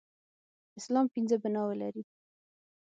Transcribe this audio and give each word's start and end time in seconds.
اسلام 0.79 1.05
پنځه 1.13 1.35
بناوې 1.43 1.75
لري. 1.81 2.03